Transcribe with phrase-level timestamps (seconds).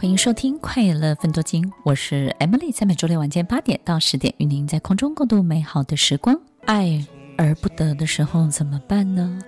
[0.00, 6.40] 欢迎收听《快乐分多金》，我是 Emily，在每周六晚间八点到十点，与您在空中共度美好的时光。
[6.66, 7.04] 爱
[7.36, 9.40] 而不得的时候怎么办呢？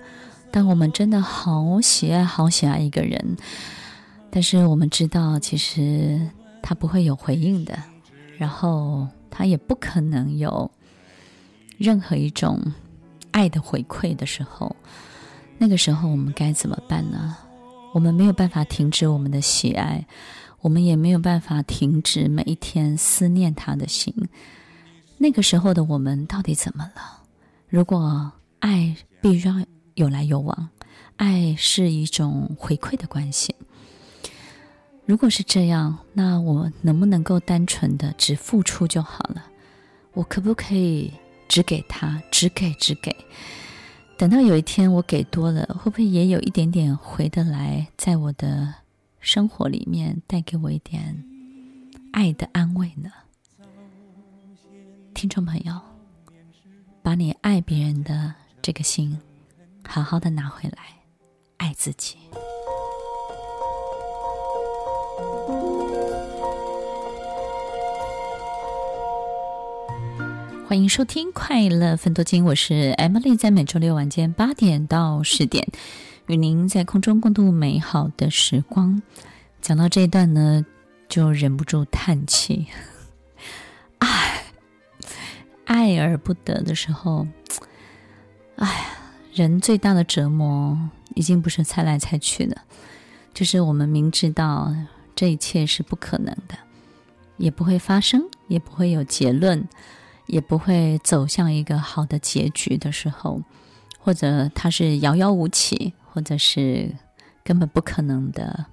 [0.51, 3.37] 当我们真的好喜爱、好喜爱一个人，
[4.29, 6.19] 但是我们知道，其实
[6.61, 7.81] 他不会有回应的，
[8.37, 10.69] 然后他也不可能有
[11.77, 12.59] 任何一种
[13.31, 14.75] 爱的回馈的时候，
[15.57, 17.37] 那个时候我们该怎么办呢？
[17.93, 20.05] 我们没有办法停止我们的喜爱。
[20.61, 24.13] 我们也没有办法停止每一天思念他的心。
[25.17, 27.23] 那个时候的我们到底怎么了？
[27.67, 29.55] 如果爱必须要
[29.95, 30.69] 有来有往，
[31.15, 33.55] 爱是一种回馈的关系。
[35.05, 39.43] 如果是这样，那我能不能够单纯的只付出就好了？
[40.13, 41.11] 我可不可以
[41.47, 43.15] 只给他，只给只给？
[44.21, 48.71] 等到有一天我给多了，会不会也有一点点回得来，在我的
[49.19, 51.25] 生活里面带给我一点
[52.11, 53.09] 爱的安慰呢？
[55.15, 55.73] 听众朋友，
[57.01, 59.19] 把你爱别人的这个心
[59.83, 60.83] 好好的拿回来，
[61.57, 62.15] 爱自己。
[70.71, 75.67] 欢迎收听《快乐分多金》，我是 Emily，在每周六晚间八点到十点。
[76.27, 79.01] 与您在空中共度美好的时光。
[79.61, 80.65] 讲到这一段呢，
[81.09, 82.67] 就忍不住叹气。
[83.99, 84.45] 唉，
[85.65, 87.27] 爱而不得的时候，
[88.55, 88.85] 哎呀，
[89.33, 90.79] 人最大的折磨
[91.15, 92.55] 已经不是猜来猜去的，
[93.33, 94.73] 就是我们明知道
[95.15, 96.55] 这一切是不可能的，
[97.35, 99.67] 也不会发生，也不会有结论，
[100.31, 103.43] 也不会走向一个好的结局的时候，
[103.99, 105.93] 或者它是遥遥无期。
[106.13, 106.93] 或者是
[107.41, 108.65] 根本不可能的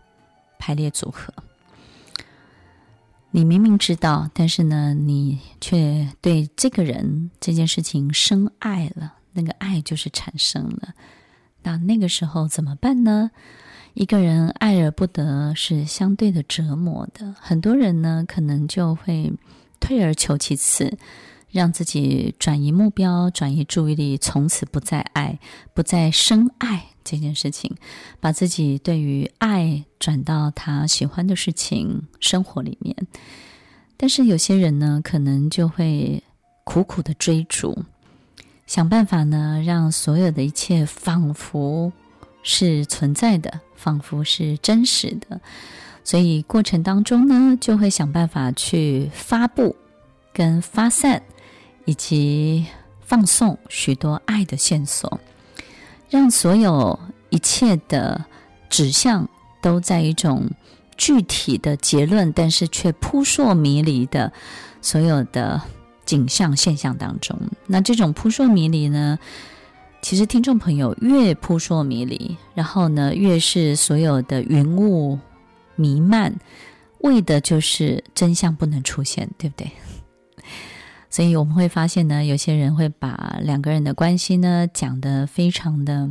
[0.58, 1.32] 排列组合，
[3.30, 10.94] 你明明知道，但是呢，你却对这个人这件事情生爱了，那个爱就是产生了。
[11.62, 13.30] 那那个时候怎么办呢？
[13.94, 19.32] 一个人爱而不得是相对的折磨的，很多人呢可能就会
[19.78, 20.98] 退而求其次。
[21.50, 25.38] 让自己转移目标，转移注意力，从此不再爱，
[25.72, 27.74] 不再深爱这件事情，
[28.20, 32.94] 把自己对于爱转到他喜欢的事情生活里面。
[33.96, 36.22] 但是有些人呢，可能就会
[36.64, 37.84] 苦苦的追逐，
[38.66, 41.92] 想办法呢，让所有的一切仿佛
[42.42, 45.40] 是存在的，仿佛是真实的。
[46.04, 49.74] 所以过程当中呢，就会想办法去发布
[50.32, 51.22] 跟发散。
[51.88, 52.66] 以及
[53.00, 55.18] 放送许多爱的线索，
[56.10, 56.98] 让所有
[57.30, 58.26] 一切的
[58.68, 59.26] 指向
[59.62, 60.50] 都在一种
[60.98, 64.30] 具体的结论，但是却扑朔迷离的
[64.82, 65.62] 所有的
[66.04, 67.40] 景象现象当中。
[67.66, 69.18] 那这种扑朔迷离呢，
[70.02, 75.18] 其实听众朋友越扑朔迷离，然后呢，越是所有的云雾
[75.74, 76.38] 弥漫，
[76.98, 79.72] 为的就是真相不能出现，对不对？
[81.10, 86.10] 所以我们会发现呢，有些人会把两个人的关系呢讲得非常的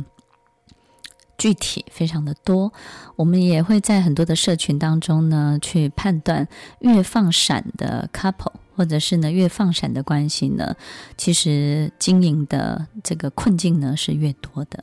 [1.36, 2.72] 具体，非常的多。
[3.14, 6.46] 我们也会在很多的社群当中呢去判断，
[6.80, 10.74] 越放闪的 couple，或者是呢越放闪的关系呢，
[11.16, 14.82] 其实经营的这个困境呢是越多的，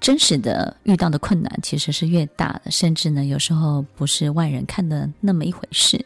[0.00, 6.04] 真实的遇到的困难其实是越大的，甚至呢有时候不是外人看的那么一回事。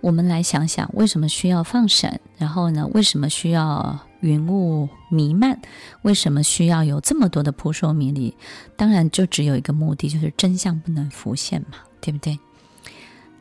[0.00, 2.20] 我们来想想，为什么需要放闪？
[2.38, 5.60] 然后呢，为什么需要云雾弥漫？
[6.02, 8.36] 为什么需要有这么多的扑朔迷离？
[8.76, 12.38] 当然，就只有一个目的，就是真相不能浮现嘛，对不对？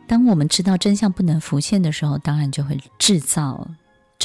[0.07, 3.67] 当我们知道真相不能浮现的时候，当然就会制造。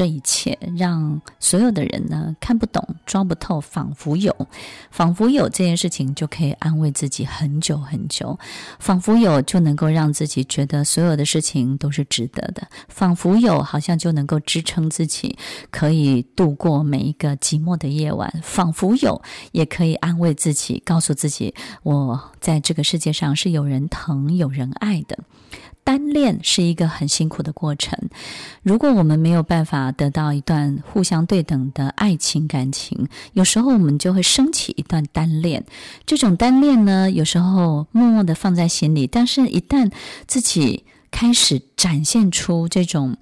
[0.01, 4.35] 这一切让所有的人呢看不懂、抓不透，仿佛有，
[4.91, 8.39] 仿佛有这件事情就可以安慰自己很久很久，
[8.79, 15.37] 仿佛有就能够让自己觉得所有的事情都是值得的，仿佛有好像就能够支撑自己
[15.71, 19.21] 可以度过每一个寂寞的夜晚，仿佛有
[19.53, 25.19] 也可以安慰自己，告诉自己我在这个世界上是有人疼、有人爱的。
[25.91, 27.99] 单恋是一个很辛苦的过程。
[28.63, 35.65] 如果我们没有办法得到一段互相对等的爱情感情，有时候我们就会升起一段单恋。
[36.07, 39.91] 这种单恋呢，有时候默默的放在心里，但是一旦
[40.29, 43.17] 自己开始展现出这种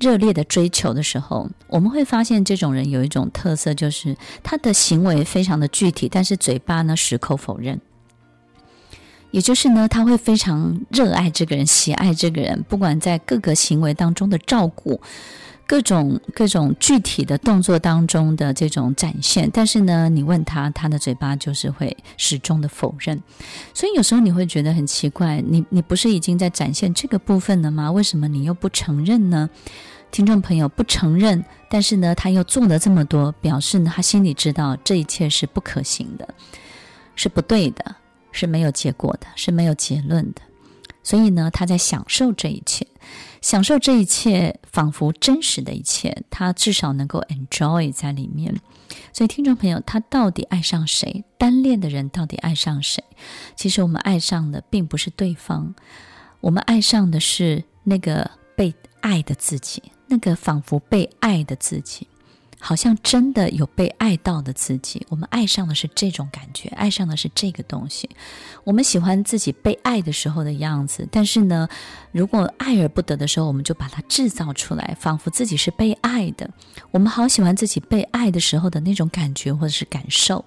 [0.00, 7.80] 热烈的追求的时候，我们会发现这种人有一种特色，就是他的行为非常的具体，但是嘴巴呢，矢口否认。
[9.32, 15.00] 也就是呢，他会非常热爱这个人，喜爱这个人，不管在各个行为当中的照顾。
[15.64, 23.22] 各种各种具体的动作当中的这种展现，但是呢，你问他，他的嘴巴就是会始终的否认。
[23.72, 27.90] 所以有时候你会觉得很奇怪，你你不是已经在展现这个部分了吗？
[27.90, 29.48] 为什么你又不承认呢？
[30.10, 36.34] 听众朋友不承认，但是呢，他又做了这么多，表示呢，他心里知道这一切是不可行的，
[37.16, 37.96] 是不对的，
[38.32, 40.42] 是没有结果的，是没有结论的。
[41.04, 42.86] 所以呢，他在享受这一切。
[43.40, 48.54] 享受这一切，仿佛真实的一切，他至少能够 enjoy 在里面。
[49.12, 51.24] 所以，听众朋友，他到底爱上谁？
[51.36, 53.02] 单恋的人到底爱上谁？
[53.56, 55.74] 其实，我们爱上的并不是对方，
[56.40, 62.06] 我们爱上的是那个被爱的自己，那个仿佛被爱的自己。
[62.64, 68.08] 好像真的有被爱到的自己，我们爱上的是这种感觉，爱上的是这个东西。
[68.62, 71.68] 我们喜欢自己被爱的时候的样子，但是呢，
[72.12, 76.48] 如果爱而不得的时候，我们就把它制造出来，仿佛自己是被爱的。
[76.92, 80.44] 我们好喜欢自己被爱的时候的那种感觉或者是感受。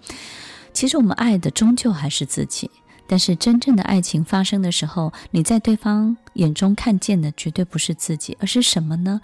[0.71, 2.71] 其实我们爱的终究还是自己，
[3.07, 9.19] 但是真正的爱情发生的时候，你在对方眼中看见的绝对不是自己，而是什么呢？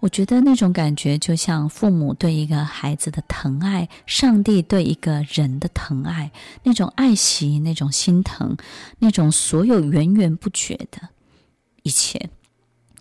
[0.00, 6.30] 我觉得那种感觉就像父母对一个孩子的疼爱，上帝对一个人的疼爱，
[6.62, 8.56] 那种爱惜，那种心疼，
[9.00, 11.08] 那种所有源源不绝的
[11.82, 12.30] 一切。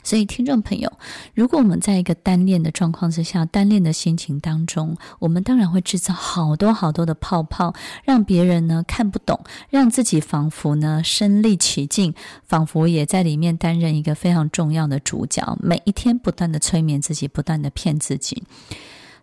[0.08, 0.90] 所以，听众朋友，
[1.36, 7.74] 如果我们在一个单恋的状况之下，单恋的心情当中，我们当然会制造好多好多的泡泡，
[8.06, 9.38] 让别人呢看不懂，
[9.70, 12.14] 让自己仿佛呢身历其境，
[12.46, 18.44] 仿佛也在里面担任一个非常重要的主角，每一天不断的催眠自己，不断的骗自己。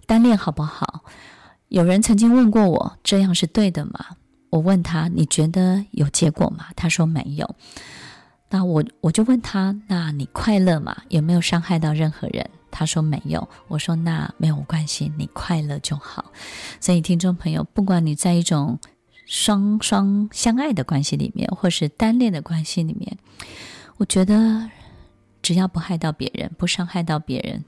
[0.04, 1.02] 单恋好不好？
[1.68, 4.18] 有人曾经问过我，这样是对的吗？
[4.50, 6.66] 我问他，你觉得有结果吗？
[6.76, 7.54] 他说没有。
[8.50, 10.96] 那我我就问他，那你快乐吗？
[11.08, 12.48] 有没有伤害到任何人？
[12.70, 13.48] 他说没有。
[13.66, 16.24] 我说那没有关系，你快乐就好。
[16.80, 18.78] 所以听众朋友，不管你在一种
[19.26, 23.16] 双双相爱的关系里面，或是单恋的关系里面，
[23.96, 24.70] 我觉得
[25.42, 27.64] 只要不害到别人，不伤害到别人，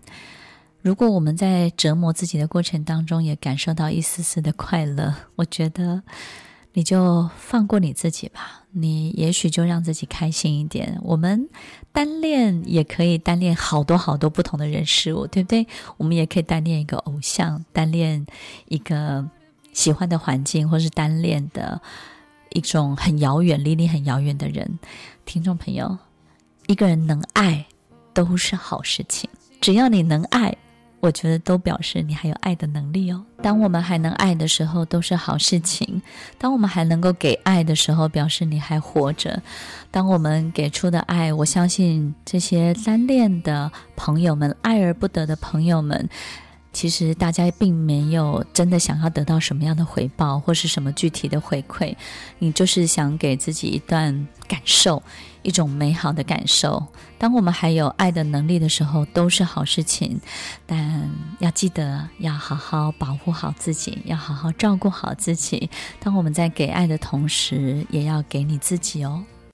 [0.83, 6.03] 如果我们在折磨自己的过程当中也感受到一丝丝的快乐，我觉得。
[6.77, 11.01] 你就放过你自己吧，你也许就让自己开心一点。
[11.03, 11.49] 我们
[11.91, 15.67] 单恋也可以单恋好多好多不同的人事物，对不对？
[15.97, 18.27] 我们也可以单恋一个偶像，单恋
[18.69, 19.27] 一个
[19.73, 21.81] 喜欢的环境，或是单恋的
[22.51, 24.79] 一种很遥远、离你很遥远的人。
[25.25, 25.97] 听众朋友，
[26.67, 27.65] 一个人能爱
[28.13, 29.31] 都是好事情，
[29.63, 30.55] 只要你能爱。
[31.07, 33.25] 我觉得都表示你还有爱的能力哦。
[33.41, 36.03] 当我们还能爱的时候，都是好事情；
[36.37, 39.41] 当我们还能够给爱的时候，表示你还活着。
[39.93, 46.09] 当我们给出的爱，我相信这些单恋的朋友们、爱而不得的朋友们，
[46.77, 51.97] 其实大家并没有真的想要得到什么样的回报，或是什么具体的回馈。
[52.39, 55.03] 你就是想给自己一段感受。
[55.43, 56.85] 一种美好的感受。
[57.19, 60.21] 当我们还有爱的能力的时候，都是好事情。
[60.67, 61.09] 但
[61.39, 65.71] 要记得要好好保护好自己，要好好照顾好自己。
[66.01, 69.23] 当我们在给爱的同时，也要给你自己哦。